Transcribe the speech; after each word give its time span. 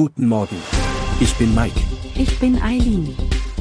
Guten 0.00 0.28
Morgen. 0.28 0.56
Ich 1.20 1.34
bin 1.34 1.54
Mike. 1.54 1.78
Ich 2.14 2.38
bin 2.38 2.56
Eileen. 2.62 3.14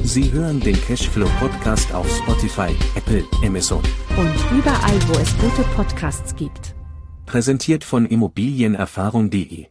Sie 0.03 0.31
hören 0.31 0.61
den 0.61 0.79
Cashflow 0.79 1.27
Podcast 1.37 1.93
auf 1.93 2.09
Spotify, 2.09 2.73
Apple, 2.95 3.25
Amazon. 3.43 3.83
Und 4.15 4.57
überall, 4.57 4.97
wo 5.09 5.19
es 5.19 5.37
gute 5.37 5.67
Podcasts 5.75 6.33
gibt. 6.37 6.75
Präsentiert 7.25 7.83
von 7.83 8.05
Immobilienerfahrung.de. 8.05 9.67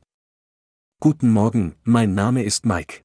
Guten 1.01 1.31
Morgen, 1.31 1.75
mein 1.85 2.13
Name 2.13 2.43
ist 2.43 2.67
Mike. 2.67 3.01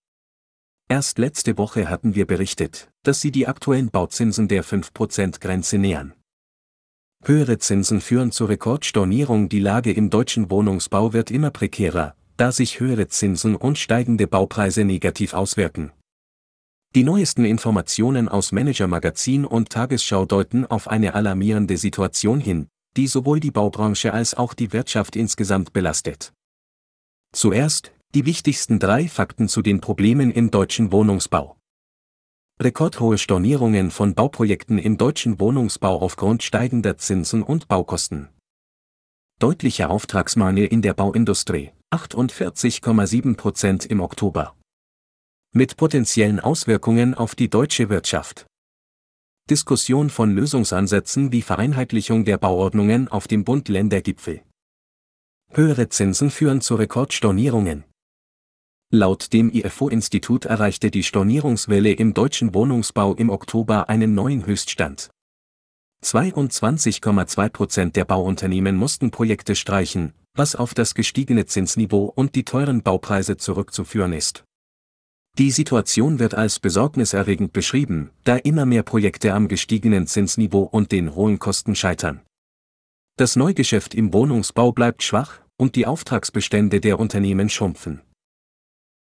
Erst 0.89 1.17
letzte 1.17 1.57
Woche 1.57 1.89
hatten 1.89 2.15
wir 2.15 2.27
berichtet, 2.27 2.91
dass 3.03 3.21
sie 3.21 3.31
die 3.31 3.47
aktuellen 3.47 3.91
Bauzinsen 3.91 4.49
der 4.49 4.65
5%-Grenze 4.65 5.77
nähern. 5.77 6.13
Höhere 7.23 7.59
Zinsen 7.59 8.01
führen 8.01 8.33
zur 8.33 8.49
Rekordstornierung. 8.49 9.47
Die 9.47 9.61
Lage 9.61 9.93
im 9.93 10.09
deutschen 10.09 10.51
Wohnungsbau 10.51 11.13
wird 11.13 11.31
immer 11.31 11.51
prekärer, 11.51 12.13
da 12.37 12.51
sich 12.51 12.79
höhere 12.79 13.07
Zinsen 13.07 13.55
und 13.55 13.77
steigende 13.77 14.27
Baupreise 14.27 14.85
negativ 14.85 15.33
auswirken. 15.33 15.91
Die 16.95 17.03
neuesten 17.03 17.45
Informationen 17.45 18.29
aus 18.29 18.51
Manager 18.51 18.87
Magazin 18.87 19.45
und 19.45 19.69
Tagesschau 19.71 20.25
deuten 20.25 20.65
auf 20.65 20.87
eine 20.87 21.15
alarmierende 21.15 21.77
Situation 21.77 22.39
hin, 22.39 22.67
die 22.95 23.07
sowohl 23.07 23.39
die 23.39 23.51
Baubranche 23.51 24.13
als 24.13 24.35
auch 24.35 24.53
die 24.53 24.73
Wirtschaft 24.73 25.15
insgesamt 25.15 25.73
belastet. 25.73 26.33
Zuerst, 27.31 27.91
die 28.13 28.25
wichtigsten 28.25 28.77
drei 28.77 29.07
Fakten 29.07 29.47
zu 29.47 29.63
den 29.63 29.81
Problemen 29.81 30.29
im 30.29 30.51
deutschen 30.51 30.91
Wohnungsbau. 30.91 31.57
Rekordhohe 32.61 33.17
Stornierungen 33.17 33.89
von 33.89 34.13
Bauprojekten 34.13 34.77
im 34.77 34.99
deutschen 34.99 35.39
Wohnungsbau 35.39 35.99
aufgrund 35.99 36.43
steigender 36.43 36.97
Zinsen 36.97 37.41
und 37.41 37.67
Baukosten. 37.67 38.29
Deutlicher 39.39 39.89
Auftragsmangel 39.89 40.67
in 40.67 40.83
der 40.83 40.93
Bauindustrie, 40.93 41.71
48,7 41.93 43.37
Prozent 43.37 43.85
im 43.85 43.99
Oktober. 43.99 44.55
Mit 45.53 45.77
potenziellen 45.77 46.39
Auswirkungen 46.39 47.13
auf 47.13 47.35
die 47.35 47.51
deutsche 47.51 47.89
Wirtschaft. 47.89 48.47
Diskussion 49.47 50.09
von 50.09 50.33
Lösungsansätzen 50.33 51.31
wie 51.31 51.43
Vereinheitlichung 51.43 52.25
der 52.25 52.39
Bauordnungen 52.39 53.09
auf 53.09 53.27
dem 53.27 53.43
Bund-Länder-Gipfel. 53.43 54.41
Höhere 55.51 55.87
Zinsen 55.89 56.31
führen 56.31 56.61
zu 56.61 56.73
Rekordstornierungen. 56.73 57.83
Laut 58.89 59.31
dem 59.31 59.51
IFO-Institut 59.53 60.45
erreichte 60.45 60.89
die 60.89 61.03
Stornierungswelle 61.03 61.91
im 61.91 62.15
deutschen 62.15 62.55
Wohnungsbau 62.55 63.13
im 63.13 63.29
Oktober 63.29 63.87
einen 63.87 64.15
neuen 64.15 64.47
Höchststand. 64.47 65.11
22,2 66.03 67.49
Prozent 67.49 67.95
der 67.95 68.05
Bauunternehmen 68.05 68.75
mussten 68.75 69.11
Projekte 69.11 69.55
streichen, 69.55 70.13
was 70.35 70.55
auf 70.55 70.73
das 70.73 70.95
gestiegene 70.95 71.45
Zinsniveau 71.45 72.05
und 72.05 72.35
die 72.35 72.43
teuren 72.43 72.81
Baupreise 72.81 73.37
zurückzuführen 73.37 74.13
ist. 74.13 74.43
Die 75.37 75.51
Situation 75.51 76.19
wird 76.19 76.35
als 76.35 76.59
besorgniserregend 76.59 77.53
beschrieben, 77.53 78.11
da 78.23 78.37
immer 78.37 78.65
mehr 78.65 78.83
Projekte 78.83 79.33
am 79.33 79.47
gestiegenen 79.47 80.05
Zinsniveau 80.05 80.61
und 80.61 80.91
den 80.91 81.15
hohen 81.15 81.39
Kosten 81.39 81.75
scheitern. 81.75 82.21
Das 83.17 83.35
Neugeschäft 83.35 83.93
im 83.95 84.13
Wohnungsbau 84.13 84.71
bleibt 84.71 85.03
schwach 85.03 85.39
und 85.57 85.75
die 85.75 85.85
Auftragsbestände 85.85 86.81
der 86.81 86.99
Unternehmen 86.99 87.49
schrumpfen. 87.49 88.01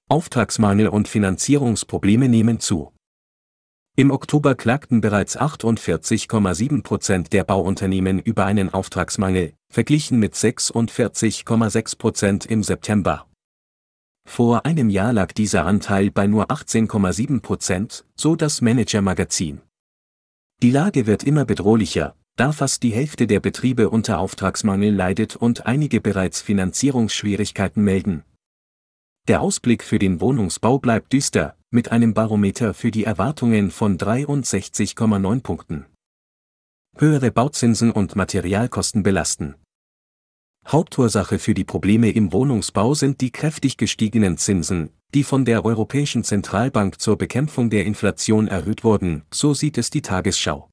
Auftragsmangel 0.08 0.88
und 0.88 1.08
Finanzierungsprobleme 1.08 2.28
nehmen 2.28 2.60
zu. 2.60 2.92
Im 4.00 4.12
Oktober 4.12 4.56
klagten 4.56 5.02
bereits 5.02 5.38
48,7 5.38 6.84
Prozent 6.84 7.34
der 7.34 7.44
Bauunternehmen 7.44 8.20
über 8.20 8.46
einen 8.46 8.74
Auftragsmangel, 8.74 9.52
verglichen 9.70 10.20
mit 10.20 10.36
46,6 10.36 11.98
Prozent 11.98 12.46
im 12.46 12.64
September. 12.64 13.28
Vor 14.26 14.66
einem 14.66 14.90
Jahr 14.90 15.12
lag 15.12 15.34
dieser 15.34 15.66
Anteil 15.66 16.12
bei 16.12 16.28
nur 16.28 16.50
18,7 16.50 17.42
Prozent, 17.42 18.06
so 18.16 18.38
das 18.38 18.62
Manager 18.62 19.02
Magazin. 19.02 19.60
Die 20.62 20.72
Lage 20.72 21.06
wird 21.06 21.26
immer 21.26 21.44
bedrohlicher, 21.44 22.16
da 22.38 22.54
fast 22.54 22.84
die 22.84 22.94
Hälfte 22.94 23.28
der 23.28 23.42
Betriebe 23.42 23.90
unter 23.90 24.20
Auftragsmangel 24.20 24.96
leidet 24.96 25.36
und 25.36 25.66
einige 25.66 26.00
bereits 26.00 26.42
Finanzierungsschwierigkeiten 26.42 27.84
melden. 27.84 28.24
Der 29.28 29.42
Ausblick 29.42 29.84
für 29.84 30.00
den 30.00 30.22
Wohnungsbau 30.22 30.80
bleibt 30.80 31.12
düster, 31.12 31.58
mit 31.72 31.92
einem 31.92 32.16
Barometer 32.16 32.74
für 32.74 32.90
die 32.90 33.04
Erwartungen 33.04 33.70
von 33.70 33.98
63,9 34.00 35.42
Punkten. 35.42 35.86
Höhere 36.98 37.32
Bauzinsen 37.32 37.92
und 37.92 38.16
Materialkosten 38.16 39.04
belasten. 39.04 39.54
Hauptursache 40.68 41.38
für 41.38 41.54
die 41.54 41.64
Probleme 41.64 42.10
im 42.10 42.34
Wohnungsbau 42.34 42.96
sind 42.96 43.22
die 43.22 43.32
kräftig 43.32 43.78
gestiegenen 43.78 44.40
Zinsen, 44.40 44.90
die 45.14 45.24
von 45.24 45.46
der 45.46 45.64
Europäischen 45.64 46.24
Zentralbank 46.24 47.00
zur 47.00 47.20
Bekämpfung 47.20 47.70
der 47.70 47.86
Inflation 47.86 48.48
erhöht 48.48 48.84
wurden, 48.84 49.24
so 49.32 49.54
sieht 49.54 49.78
es 49.78 49.92
die 49.92 50.02
Tagesschau. 50.02 50.72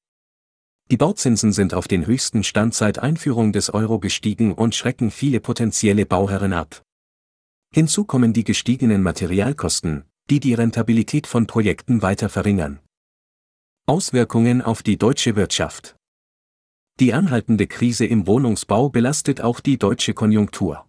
Die 0.90 0.96
Bauzinsen 0.96 1.52
sind 1.52 1.74
auf 1.74 1.88
den 1.88 2.06
höchsten 2.06 2.42
Stand 2.42 2.74
seit 2.74 3.00
Einführung 3.00 3.52
des 3.52 3.68
Euro 3.68 3.98
gestiegen 3.98 4.54
und 4.54 4.74
schrecken 4.74 5.10
viele 5.10 5.40
potenzielle 5.40 6.06
Bauherren 6.06 6.54
ab. 6.54 6.82
Hinzu 7.74 8.04
kommen 8.04 8.32
die 8.32 8.44
gestiegenen 8.44 9.02
Materialkosten, 9.02 10.04
die 10.28 10.40
die 10.40 10.54
Rentabilität 10.54 11.26
von 11.26 11.46
Projekten 11.46 12.02
weiter 12.02 12.28
verringern. 12.28 12.80
Auswirkungen 13.86 14.62
auf 14.62 14.82
die 14.82 14.98
deutsche 14.98 15.36
Wirtschaft. 15.36 15.96
Die 16.98 17.12
anhaltende 17.12 17.66
Krise 17.66 18.06
im 18.06 18.26
Wohnungsbau 18.26 18.88
belastet 18.88 19.40
auch 19.40 19.60
die 19.60 19.78
deutsche 19.78 20.14
Konjunktur. 20.14 20.86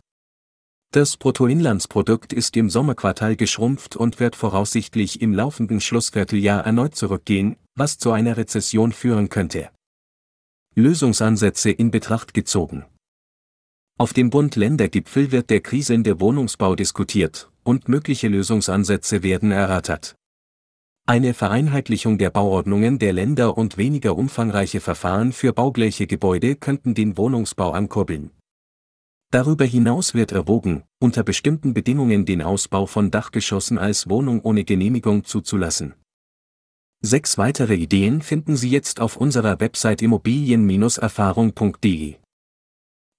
Das 0.92 1.18
Bruttoinlandsprodukt 1.18 2.32
ist 2.32 2.56
im 2.56 2.70
Sommerquartal 2.70 3.36
geschrumpft 3.36 3.98
und 3.98 4.20
wird 4.22 4.36
voraussichtlich 4.36 5.22
im 5.22 5.34
laufenden 5.34 5.82
Schlussvierteljahr 5.82 6.66
erneut 6.66 6.96
zurückgehen, 6.96 7.58
was 7.76 7.98
zu 7.98 8.12
einer 8.12 8.38
Rezession 8.38 8.94
führen 8.94 9.28
könnte. 9.28 9.70
Lösungsansätze 10.76 11.72
in 11.72 11.92
Betracht 11.92 12.34
gezogen. 12.34 12.86
Auf 14.00 14.14
dem 14.14 14.30
Bund-Länder-Gipfel 14.30 15.32
wird 15.32 15.50
der 15.50 15.60
kriselnde 15.60 16.20
Wohnungsbau 16.22 16.76
diskutiert, 16.76 17.52
und 17.68 17.90
mögliche 17.90 18.30
Lösungsansätze 18.30 19.24
werden 19.24 19.52
erörtert. 19.52 20.16
Eine 21.06 21.34
Vereinheitlichung 21.34 22.18
der 22.18 22.30
Bauordnungen 22.30 23.00
der 23.00 23.14
Länder 23.14 23.58
und 23.58 23.78
weniger 23.78 24.18
umfangreiche 24.18 24.80
Verfahren 24.80 25.32
für 25.32 25.54
baugleiche 25.54 26.08
Gebäude 26.08 26.56
könnten 26.56 26.96
den 26.96 27.18
Wohnungsbau 27.18 27.72
ankurbeln. 27.72 28.32
Darüber 29.32 29.66
hinaus 29.66 30.14
wird 30.14 30.32
erwogen, 30.32 30.84
unter 31.00 31.24
bestimmten 31.24 31.74
Bedingungen 31.74 32.26
den 32.26 32.42
Ausbau 32.42 32.86
von 32.86 33.12
Dachgeschossen 33.12 33.78
als 33.78 34.10
Wohnung 34.10 34.40
ohne 34.42 34.64
Genehmigung 34.64 35.26
zuzulassen. 35.26 35.96
Sechs 37.02 37.38
weitere 37.38 37.76
Ideen 37.76 38.22
finden 38.22 38.56
Sie 38.56 38.70
jetzt 38.70 39.02
auf 39.02 39.18
unserer 39.18 39.60
Website 39.60 40.02
immobilien-erfahrung.de. 40.02 42.16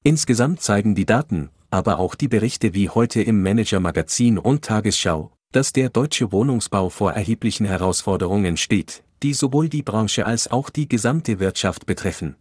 Insgesamt 0.05 0.63
zeigen 0.63 0.95
die 0.95 1.07
Daten, 1.07 1.51
aber 1.71 1.99
auch 1.99 2.15
die 2.15 2.29
Berichte 2.29 2.75
wie 2.75 2.89
heute 2.89 3.23
im 3.23 3.43
Manager 3.43 3.81
Magazin 3.81 4.39
und 4.39 4.65
Tagesschau, 4.65 5.33
dass 5.53 5.73
der 5.73 5.91
deutsche 5.91 6.33
Wohnungsbau 6.33 6.89
vor 6.89 7.13
erheblichen 7.13 7.67
Herausforderungen 7.67 8.57
steht, 8.57 9.03
die 9.23 9.35
sowohl 9.35 9.69
die 9.69 9.83
Branche 9.83 10.27
als 10.27 10.51
auch 10.51 10.71
die 10.71 10.89
gesamte 10.89 11.41
Wirtschaft 11.41 11.87
betreffen. 11.87 12.37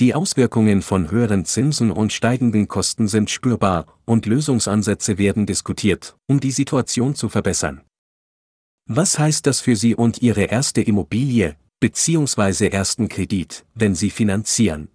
Die 0.00 0.14
Auswirkungen 0.14 0.80
von 0.80 1.10
höheren 1.10 1.44
Zinsen 1.44 1.90
und 1.90 2.12
steigenden 2.12 2.68
Kosten 2.68 3.06
sind 3.06 3.28
spürbar, 3.28 3.86
und 4.06 4.24
Lösungsansätze 4.26 5.18
werden 5.18 5.44
diskutiert, 5.44 6.16
um 6.26 6.40
die 6.40 6.52
Situation 6.52 7.14
zu 7.14 7.28
verbessern. 7.28 7.82
Was 8.88 9.18
heißt 9.18 9.46
das 9.46 9.60
für 9.60 9.76
Sie 9.76 9.94
und 9.94 10.22
Ihre 10.22 10.44
erste 10.44 10.80
Immobilie, 10.80 11.56
bzw. 11.80 12.68
ersten 12.68 13.08
Kredit, 13.08 13.66
wenn 13.74 13.94
Sie 13.94 14.10
finanzieren? 14.10 14.88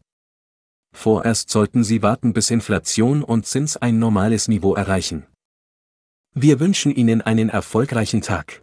Vorerst 0.96 1.50
sollten 1.50 1.84
Sie 1.84 2.02
warten, 2.02 2.32
bis 2.34 2.50
Inflation 2.50 3.22
und 3.22 3.46
Zins 3.46 3.76
ein 3.76 4.00
normales 4.00 4.48
Niveau 4.48 4.74
erreichen. 4.74 5.28
Wir 6.34 6.60
wünschen 6.60 6.96
Ihnen 6.96 7.22
einen 7.22 7.50
erfolgreichen 7.50 8.22
Tag. 8.22 8.62